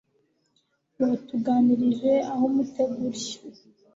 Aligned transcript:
Watuganishije 0.99 2.11
aho 2.31 2.43
umutego 2.51 2.95
uri 3.07 3.21